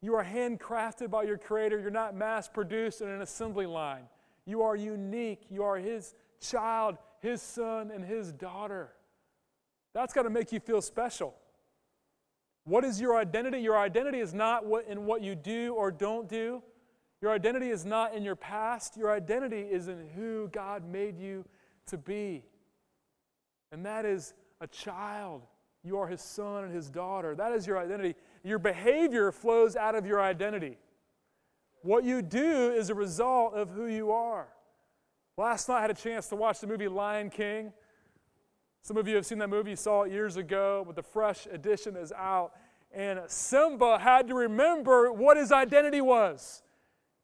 [0.00, 1.80] You are handcrafted by your Creator.
[1.80, 4.04] You're not mass produced in an assembly line.
[4.46, 5.42] You are unique.
[5.50, 8.92] You are His child, His son, and His daughter.
[9.94, 11.34] That's got to make you feel special.
[12.64, 13.58] What is your identity?
[13.58, 16.62] Your identity is not what, in what you do or don't do.
[17.20, 18.96] Your identity is not in your past.
[18.96, 21.44] Your identity is in who God made you
[21.86, 22.44] to be.
[23.72, 25.42] And that is a child
[25.84, 27.34] you are his son and his daughter.
[27.34, 28.14] That is your identity.
[28.44, 30.76] Your behavior flows out of your identity.
[31.82, 34.48] What you do is a result of who you are.
[35.36, 37.72] Last night I had a chance to watch the movie Lion King.
[38.82, 41.46] Some of you have seen that movie, you saw it years ago, but the fresh
[41.50, 42.52] edition is out.
[42.92, 46.62] And Simba had to remember what his identity was.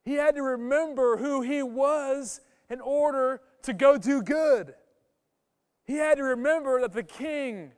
[0.04, 4.74] He had to remember who he was in order to go do good.
[5.84, 7.72] He had to remember that the king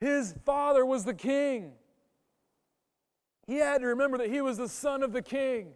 [0.00, 1.72] his father was the king.
[3.46, 5.72] He had to remember that he was the son of the king.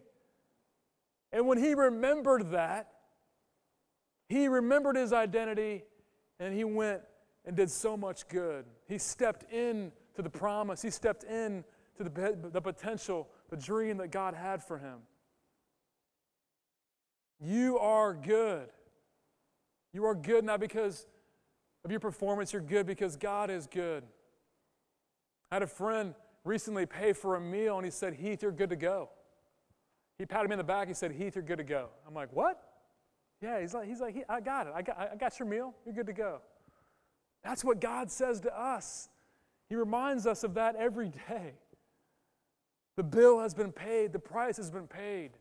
[1.31, 2.89] And when he remembered that,
[4.27, 5.83] he remembered his identity
[6.39, 7.01] and he went
[7.45, 8.65] and did so much good.
[8.87, 11.63] He stepped in to the promise, he stepped in
[11.97, 14.99] to the, the potential, the dream that God had for him.
[17.39, 18.67] You are good.
[19.93, 21.07] You are good not because
[21.83, 24.03] of your performance, you're good because God is good.
[25.51, 28.71] I had a friend recently pay for a meal and he said, Heath, you're good
[28.71, 29.09] to go.
[30.17, 30.87] He patted me in the back.
[30.87, 31.89] He said, Heath, you're good to go.
[32.07, 32.61] I'm like, what?
[33.41, 34.73] Yeah, he's like, he's like I got it.
[34.75, 35.75] I got, I got your meal.
[35.85, 36.39] You're good to go.
[37.43, 39.09] That's what God says to us.
[39.69, 41.53] He reminds us of that every day.
[42.95, 45.31] The bill has been paid, the price has been paid.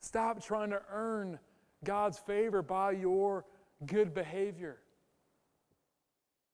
[0.00, 1.38] Stop trying to earn
[1.84, 3.44] God's favor by your
[3.86, 4.78] good behavior.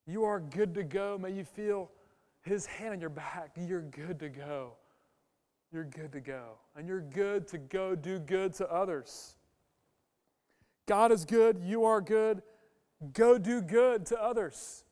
[0.05, 1.17] You are good to go.
[1.17, 1.89] May you feel
[2.41, 3.51] His hand on your back.
[3.57, 4.73] You're good to go.
[5.71, 6.57] You're good to go.
[6.75, 9.35] And you're good to go do good to others.
[10.85, 11.59] God is good.
[11.63, 12.43] You are good.
[13.13, 14.83] Go do good to others.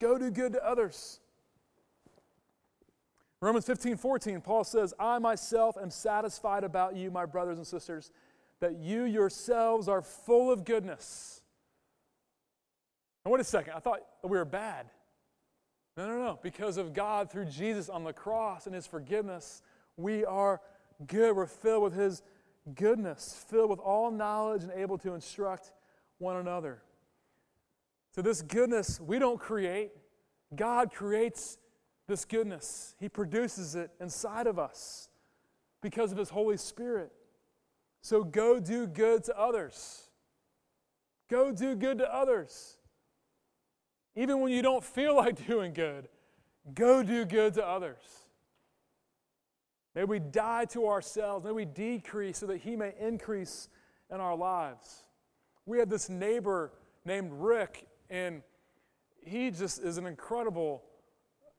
[0.00, 1.20] Go do good to others.
[3.40, 8.10] Romans 15, 14, Paul says, I myself am satisfied about you, my brothers and sisters,
[8.60, 11.42] that you yourselves are full of goodness.
[13.24, 13.74] Now, wait a second.
[13.76, 14.86] I thought we were bad.
[15.96, 16.38] No, no, no.
[16.42, 19.62] Because of God through Jesus on the cross and his forgiveness,
[19.96, 20.60] we are
[21.06, 21.36] good.
[21.36, 22.22] We're filled with his
[22.74, 25.72] goodness, filled with all knowledge and able to instruct
[26.18, 26.82] one another.
[28.12, 29.92] So, this goodness we don't create,
[30.54, 31.58] God creates
[32.06, 32.94] this goodness.
[32.98, 35.08] He produces it inside of us
[35.82, 37.12] because of His Holy Spirit.
[38.02, 40.08] So go do good to others.
[41.28, 42.76] Go do good to others.
[44.14, 46.08] Even when you don't feel like doing good,
[46.74, 48.02] go do good to others.
[49.94, 51.44] May we die to ourselves.
[51.44, 53.68] May we decrease so that He may increase
[54.12, 55.04] in our lives.
[55.64, 56.72] We had this neighbor
[57.04, 58.42] named Rick, and
[59.24, 60.82] he just is an incredible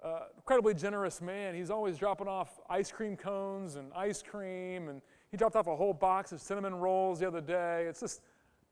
[0.04, 1.56] uh, incredibly generous man.
[1.56, 5.76] He's always dropping off ice cream cones and ice cream, and he dropped off a
[5.76, 7.86] whole box of cinnamon rolls the other day.
[7.88, 8.22] It's just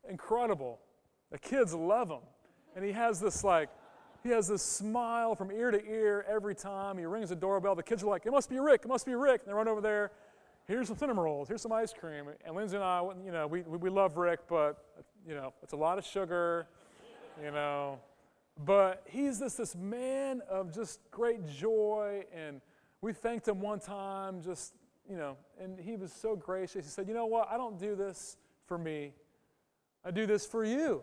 [0.08, 0.78] incredible.
[1.30, 2.22] The kids love him,
[2.74, 3.68] and he has this like,
[4.22, 7.74] he has this smile from ear to ear every time he rings the doorbell.
[7.74, 8.82] The kids are like, "It must be Rick!
[8.84, 10.12] It must be Rick!" And they run over there.
[10.66, 11.46] Here's some cinnamon rolls.
[11.46, 12.26] Here's some ice cream.
[12.44, 14.84] And Lindsay and I, you know, we, we love Rick, but
[15.26, 16.66] you know, it's a lot of sugar.
[17.42, 18.00] You know,
[18.64, 22.24] but he's this, this man of just great joy.
[22.34, 22.60] And
[23.00, 24.74] we thanked him one time, just,
[25.08, 26.84] you know, and he was so gracious.
[26.84, 27.48] He said, You know what?
[27.50, 29.12] I don't do this for me,
[30.04, 31.02] I do this for you.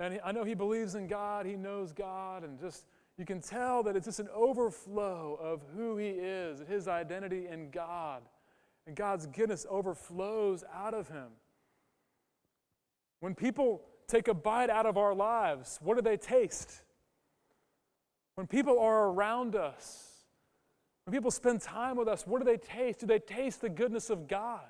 [0.00, 3.84] And I know he believes in God, he knows God, and just you can tell
[3.84, 8.22] that it's just an overflow of who he is, his identity in God.
[8.86, 11.28] And God's goodness overflows out of him.
[13.20, 16.82] When people take a bite out of our lives, what do they taste?
[18.34, 20.10] When people are around us,
[21.04, 23.00] when people spend time with us, what do they taste?
[23.00, 24.60] Do they taste the goodness of God?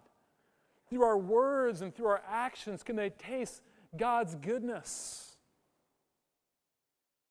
[0.90, 3.62] Through our words and through our actions, can they taste
[3.96, 5.36] God's goodness?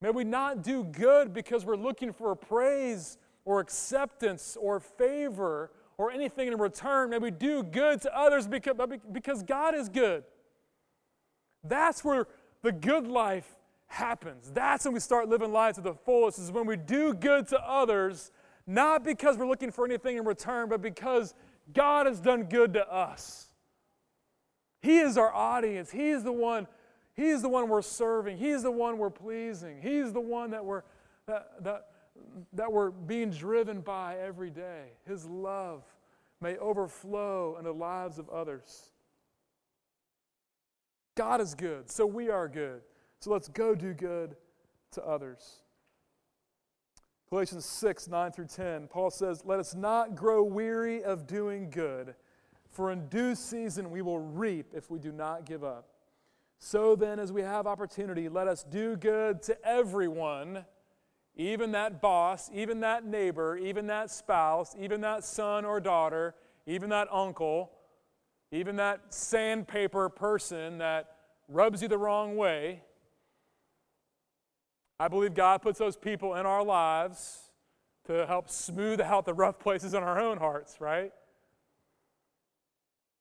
[0.01, 6.11] May we not do good because we're looking for praise or acceptance or favor or
[6.11, 7.09] anything in return.
[7.09, 8.75] May we do good to others because,
[9.11, 10.23] because God is good.
[11.63, 12.27] That's where
[12.61, 13.47] the good life
[13.87, 14.51] happens.
[14.51, 17.59] That's when we start living lives to the fullest, is when we do good to
[17.59, 18.31] others,
[18.65, 21.33] not because we're looking for anything in return, but because
[21.73, 23.47] God has done good to us.
[24.81, 25.91] He is our audience.
[25.91, 26.67] He is the one,
[27.15, 28.37] He is the one we're serving.
[28.37, 29.79] He is the one we're pleasing.
[29.81, 30.83] He's the one that we're
[31.25, 31.85] that, that,
[32.51, 34.87] that we're being driven by every day.
[35.07, 35.83] His love
[36.41, 38.89] may overflow in the lives of others.
[41.15, 42.81] God is good, so we are good.
[43.19, 44.35] So let's go do good
[44.91, 45.61] to others.
[47.29, 52.15] Galatians 6, 9 through 10, Paul says, Let us not grow weary of doing good,
[52.69, 55.87] for in due season we will reap if we do not give up.
[56.59, 60.65] So then, as we have opportunity, let us do good to everyone,
[61.35, 66.89] even that boss, even that neighbor, even that spouse, even that son or daughter, even
[66.89, 67.71] that uncle
[68.53, 71.15] even that sandpaper person that
[71.47, 72.83] rubs you the wrong way,
[74.99, 77.49] I believe God puts those people in our lives
[78.05, 81.11] to help smooth out the rough places in our own hearts, right?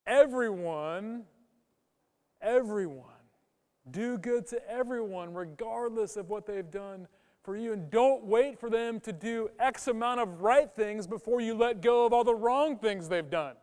[0.06, 1.22] Everyone,
[2.42, 3.06] everyone,
[3.90, 7.08] do good to everyone, regardless of what they've done
[7.42, 7.72] for you.
[7.72, 11.80] And don't wait for them to do X amount of right things before you let
[11.80, 13.54] go of all the wrong things they've done.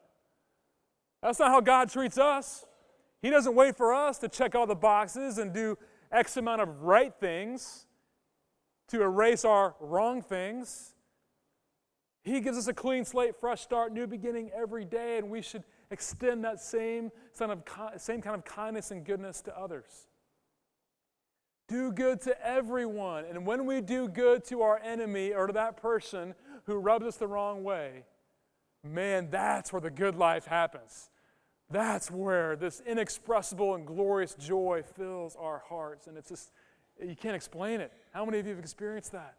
[1.21, 2.65] That's not how God treats us.
[3.21, 5.77] He doesn't wait for us to check all the boxes and do
[6.11, 7.85] X amount of right things
[8.87, 10.93] to erase our wrong things.
[12.23, 15.63] He gives us a clean slate, fresh start, new beginning every day, and we should
[15.91, 17.63] extend that same, kind of,
[18.01, 20.07] same kind of kindness and goodness to others.
[21.67, 23.25] Do good to everyone.
[23.25, 26.33] And when we do good to our enemy or to that person
[26.65, 28.05] who rubs us the wrong way,
[28.83, 31.09] man, that's where the good life happens.
[31.69, 36.07] That's where this inexpressible and glorious joy fills our hearts.
[36.07, 36.51] And it's just,
[36.99, 37.91] you can't explain it.
[38.11, 39.35] How many of you have experienced that?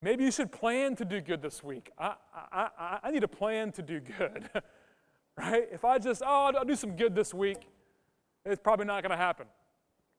[0.00, 1.90] Maybe you should plan to do good this week.
[1.98, 4.48] I, I, I, I need a plan to do good,
[5.36, 5.66] right?
[5.72, 7.58] If I just, oh, I'll do some good this week,
[8.44, 9.46] it's probably not going to happen.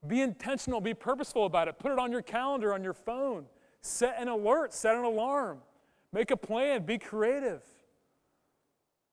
[0.07, 1.79] Be intentional, be purposeful about it.
[1.79, 3.45] Put it on your calendar, on your phone.
[3.81, 5.59] Set an alert, set an alarm.
[6.11, 7.61] Make a plan, be creative.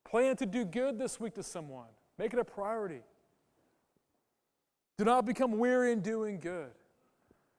[0.09, 1.89] Plan to do good this week to someone.
[2.17, 3.03] Make it a priority.
[4.99, 6.71] Do not become weary in doing good.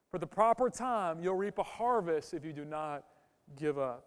[0.10, 3.04] For the proper time, you'll reap a harvest if you do not
[3.58, 4.06] give up.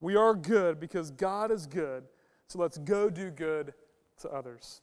[0.00, 2.04] We are good because God is good,
[2.48, 3.74] so let's go do good
[4.22, 4.80] to others.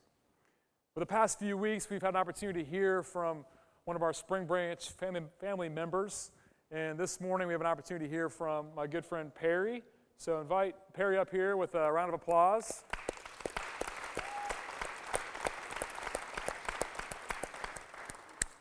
[0.94, 3.46] For the past few weeks, we've had an opportunity to hear from
[3.86, 6.32] one of our Spring Branch family, family members.
[6.72, 9.84] And this morning, we have an opportunity to hear from my good friend Perry.
[10.22, 12.84] So invite Perry up here with a round of applause.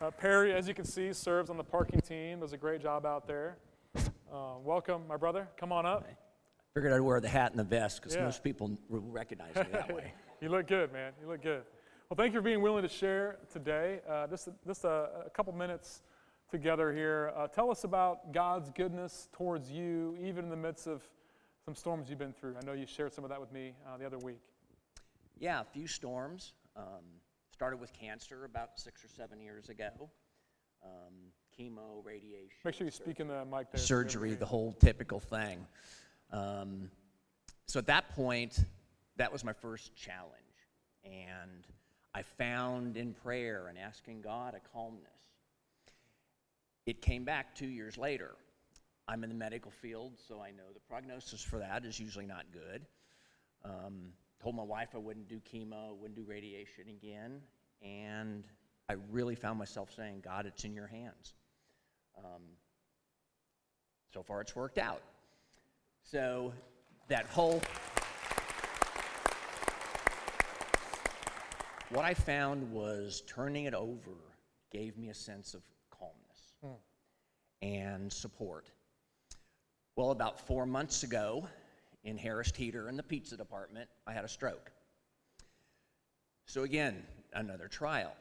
[0.01, 3.05] Uh, Perry, as you can see, serves on the parking team, does a great job
[3.05, 3.57] out there.
[4.33, 5.49] Uh, welcome, my brother.
[5.57, 6.07] Come on up.
[6.09, 6.15] I
[6.75, 8.23] Figured I'd wear the hat and the vest because yeah.
[8.23, 10.13] most people recognize me that way.
[10.41, 11.11] you look good, man.
[11.21, 11.65] You look good.
[12.09, 13.99] Well, thank you for being willing to share today.
[14.09, 16.03] Uh, just just a, a, couple minutes
[16.53, 17.33] together here.
[17.37, 21.03] Uh, tell us about God's goodness towards you, even in the midst of
[21.69, 22.55] some storms you've been through.
[22.59, 24.41] I know you shared some of that with me uh, the other week.
[25.39, 26.55] Yeah, a few storms.
[26.75, 27.05] Um,
[27.53, 29.91] Started with cancer about six or seven years ago.
[30.83, 31.12] Um,
[31.59, 32.57] chemo, radiation.
[32.64, 33.83] Make sure you speak in the mic there.
[33.83, 35.66] Surgery, the whole typical thing.
[36.33, 36.91] Um,
[37.66, 38.61] so at that point,
[39.16, 40.33] that was my first challenge.
[41.05, 41.66] And
[42.14, 45.03] I found in prayer and asking God a calmness.
[46.87, 48.37] It came back two years later.
[49.09, 52.45] I'm in the medical field, so I know the prognosis for that is usually not
[52.53, 52.85] good.
[53.65, 57.41] Um, told my wife I wouldn't do chemo, wouldn't do radiation again,
[57.81, 58.45] and
[58.91, 61.33] I really found myself saying, God, it's in your hands.
[62.19, 62.43] Um,
[64.13, 65.01] so far, it's worked out.
[66.03, 66.53] So
[67.09, 67.63] that whole.
[71.89, 74.13] What I found was turning it over
[74.71, 77.67] gave me a sense of calmness hmm.
[77.67, 78.71] and support.
[79.99, 81.49] Well, about four months ago,
[82.05, 84.70] in Harris Teeter in the pizza department, I had a stroke.
[86.46, 88.12] So, again, another trial.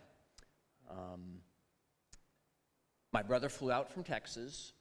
[0.89, 1.37] Um,
[3.13, 4.73] my brother flew out from Texas.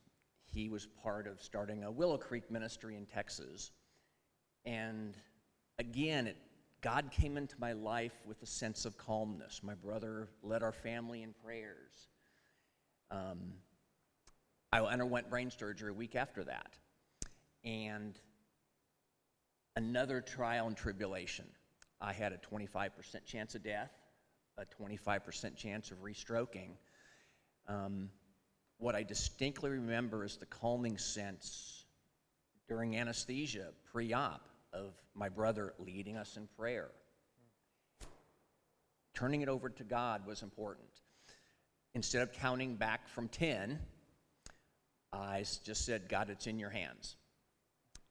[0.46, 3.72] He was part of starting a Willow Creek ministry in Texas.
[4.64, 5.18] And
[5.78, 6.38] again, it,
[6.80, 9.60] God came into my life with a sense of calmness.
[9.62, 12.08] My brother led our family in prayers.
[13.10, 13.52] Um,
[14.72, 16.78] I underwent brain surgery a week after that.
[17.66, 18.18] And
[19.76, 21.44] another trial and tribulation.
[22.00, 23.90] I had a 25% chance of death,
[24.56, 26.70] a 25% chance of restroking.
[27.68, 28.10] Um,
[28.78, 31.84] what I distinctly remember is the calming sense
[32.68, 36.90] during anesthesia, pre op, of my brother leading us in prayer.
[39.14, 40.88] Turning it over to God was important.
[41.94, 43.78] Instead of counting back from 10,
[45.12, 47.16] I just said, God, it's in your hands.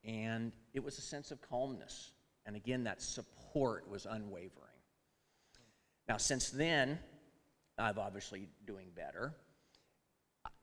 [0.05, 2.11] And it was a sense of calmness.
[2.45, 4.51] And again, that support was unwavering.
[6.07, 6.99] Now, since then,
[7.77, 9.33] I've obviously doing better.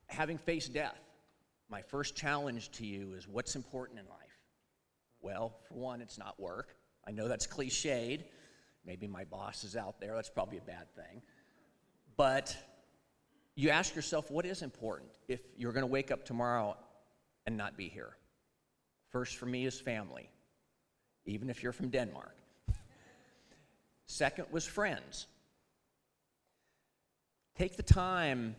[0.07, 1.01] Having faced death,
[1.68, 4.18] my first challenge to you is what's important in life?
[5.20, 6.76] Well, for one, it's not work.
[7.07, 8.22] I know that's cliched.
[8.84, 10.14] Maybe my boss is out there.
[10.14, 11.22] That's probably a bad thing.
[12.16, 12.57] But
[13.55, 16.76] you ask yourself, what is important if you're going to wake up tomorrow
[17.47, 18.16] and not be here?
[19.12, 20.30] First for me is family,
[21.26, 22.34] even if you're from Denmark.
[24.06, 25.26] Second was friends.
[27.56, 28.56] Take the time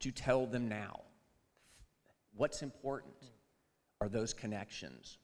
[0.00, 1.00] to tell them now.
[2.34, 3.14] What's important
[4.00, 5.18] are those connections.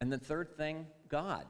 [0.00, 1.46] And the third thing, God.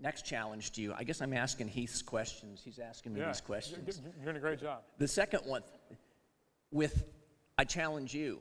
[0.00, 0.94] Next challenge to you.
[0.96, 2.60] I guess I'm asking Heath's questions.
[2.64, 4.00] He's asking me yeah, these questions.
[4.16, 4.82] You're doing a great job.
[4.98, 5.62] The second one,
[6.72, 7.04] with
[7.56, 8.40] I challenge you.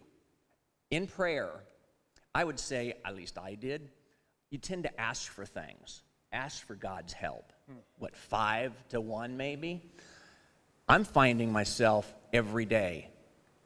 [0.96, 1.50] In prayer,
[2.34, 3.90] I would say, at least I did,
[4.50, 7.52] you tend to ask for things, ask for God's help.
[7.70, 7.80] Hmm.
[8.00, 9.82] What, five to one maybe?
[10.88, 13.10] I'm finding myself every day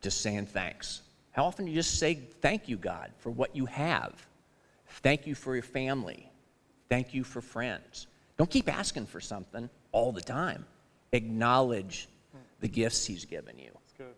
[0.01, 1.03] just saying thanks.
[1.29, 4.25] How often do you just say thank you, God, for what you have?
[5.03, 6.31] Thank you for your family.
[6.89, 8.07] Thank you for friends.
[8.37, 10.65] Don't keep asking for something all the time.
[11.11, 12.09] acknowledge
[12.59, 13.69] the gifts He's given you.
[13.75, 14.15] That's good.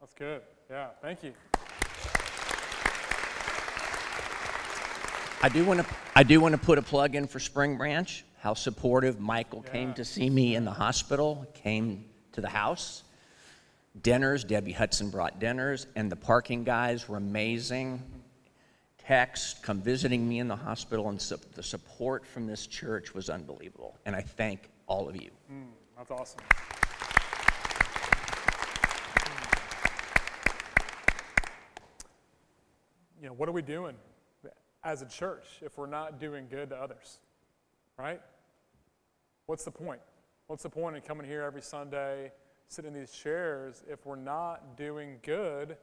[0.00, 0.42] That's good.
[0.70, 1.32] Yeah, thank you.
[5.44, 8.24] I do want to I do want to put a plug in for Spring Branch.
[8.38, 13.02] How supportive Michael came to see me in the hospital, came to the house.
[14.00, 18.00] Dinners, Debbie Hudson brought dinners, and the parking guys were amazing.
[18.98, 23.28] Text, come visiting me in the hospital, and so the support from this church was
[23.28, 23.98] unbelievable.
[24.06, 25.30] And I thank all of you.
[25.52, 25.66] Mm,
[25.96, 26.40] that's awesome.
[33.20, 33.96] You know, what are we doing
[34.84, 37.18] as a church if we're not doing good to others?
[37.98, 38.20] Right?
[39.46, 40.00] What's the point?
[40.46, 42.32] What's the point in coming here every Sunday,
[42.68, 45.76] sitting in these chairs, if we're not doing good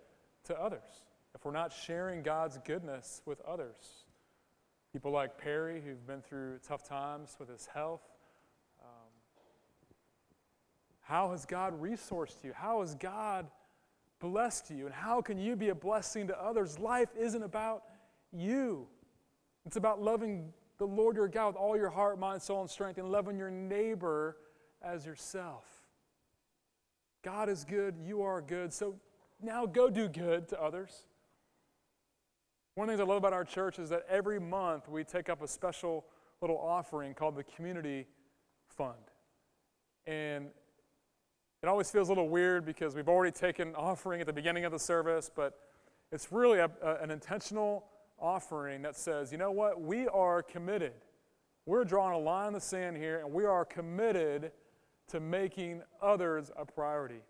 [0.45, 1.03] to others?
[1.35, 4.05] If we're not sharing God's goodness with others?
[4.91, 8.01] People like Perry, who've been through tough times with his health,
[8.81, 9.07] um,
[11.01, 12.53] how has God resourced you?
[12.53, 13.47] How has God
[14.19, 14.85] blessed you?
[14.85, 16.79] And how can you be a blessing to others?
[16.79, 17.83] Life isn't about
[18.31, 18.87] you,
[19.65, 22.97] it's about loving the Lord your God with all your heart, mind, soul, and strength,
[22.97, 24.37] and loving your neighbor
[24.81, 25.65] as yourself.
[27.23, 28.95] God is good, you are good, so
[29.41, 31.05] now go do good to others.
[32.75, 35.27] One of the things I love about our church is that every month we take
[35.27, 36.05] up a special
[36.41, 38.07] little offering called the Community
[38.67, 38.95] Fund.
[40.07, 40.47] And
[41.61, 44.71] it always feels a little weird because we've already taken offering at the beginning of
[44.71, 45.59] the service, but
[46.11, 47.83] it's really a, a, an intentional
[48.21, 50.93] offering that says, you know what, we are committed.
[51.65, 54.51] We're drawing a line in the sand here, and we are committed
[55.09, 57.21] to making others a priority.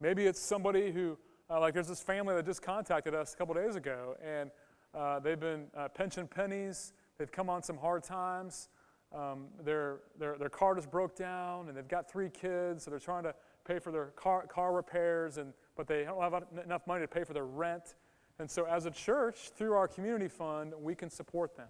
[0.00, 1.16] Maybe it's somebody who,
[1.48, 4.50] uh, like, there's this family that just contacted us a couple days ago, and
[4.94, 6.92] uh, they've been uh, pinching pennies.
[7.18, 8.68] They've come on some hard times.
[9.14, 13.00] Um, their, their, their car just broke down, and they've got three kids, so they're
[13.00, 13.34] trying to
[13.64, 17.24] pay for their car, car repairs, and, but they don't have enough money to pay
[17.24, 17.94] for their rent.
[18.38, 21.68] And so, as a church, through our community fund, we can support them.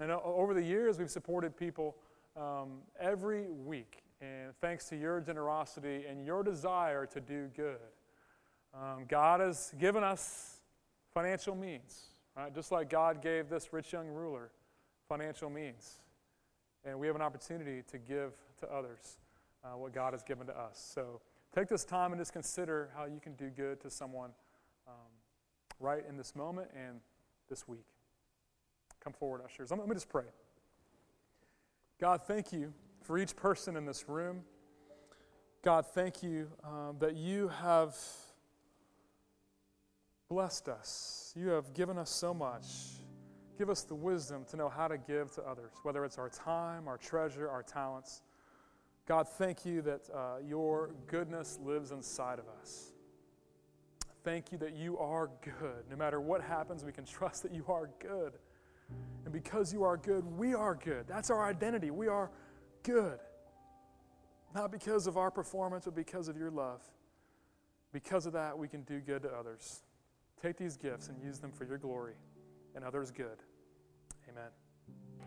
[0.00, 1.96] And over the years, we've supported people
[2.36, 4.02] um, every week.
[4.20, 7.78] And thanks to your generosity and your desire to do good,
[8.74, 10.60] um, God has given us
[11.12, 12.06] financial means,
[12.36, 12.52] right?
[12.52, 14.50] Just like God gave this rich young ruler
[15.08, 16.00] financial means.
[16.84, 19.18] And we have an opportunity to give to others
[19.62, 20.90] uh, what God has given to us.
[20.94, 21.20] So
[21.54, 24.30] take this time and just consider how you can do good to someone
[24.86, 24.94] um,
[25.80, 27.00] right in this moment and
[27.48, 27.86] this week.
[29.02, 29.70] Come forward, ushers.
[29.70, 30.24] Me, let me just pray.
[32.00, 32.72] God, thank you
[33.02, 34.42] for each person in this room.
[35.62, 37.96] God, thank you um, that you have
[40.28, 41.32] blessed us.
[41.36, 42.64] You have given us so much.
[43.56, 46.88] Give us the wisdom to know how to give to others, whether it's our time,
[46.88, 48.22] our treasure, our talents.
[49.06, 52.93] God, thank you that uh, your goodness lives inside of us.
[54.24, 55.84] Thank you that you are good.
[55.90, 58.32] No matter what happens, we can trust that you are good.
[59.24, 61.06] And because you are good, we are good.
[61.06, 61.90] That's our identity.
[61.90, 62.30] We are
[62.82, 63.18] good.
[64.54, 66.80] Not because of our performance, but because of your love.
[67.92, 69.82] Because of that, we can do good to others.
[70.42, 72.14] Take these gifts and use them for your glory
[72.74, 73.38] and others good.
[74.28, 74.50] Amen.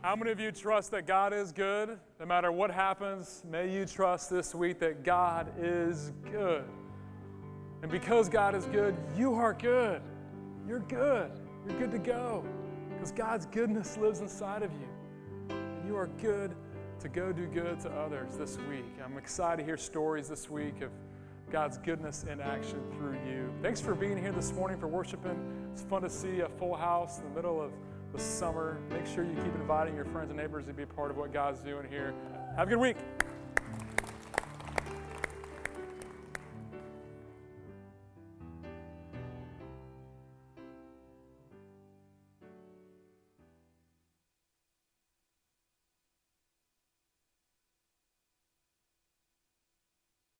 [0.02, 1.98] How many of you trust that God is good?
[2.20, 6.66] No matter what happens, may you trust this week that God is good.
[7.82, 10.02] And because God is good, you are good.
[10.68, 11.32] You're good.
[11.68, 12.44] You're good to go.
[12.90, 15.56] Because God's goodness lives inside of you.
[15.56, 16.56] And you are good
[17.00, 18.86] to go do good to others this week.
[19.04, 20.90] I'm excited to hear stories this week of
[21.52, 23.54] God's goodness in action through you.
[23.62, 25.70] Thanks for being here this morning for worshiping.
[25.72, 27.72] It's fun to see a full house in the middle of
[28.12, 28.80] the summer.
[28.90, 31.32] Make sure you keep inviting your friends and neighbors to be a part of what
[31.32, 32.14] God's doing here.
[32.56, 32.98] Have a good week.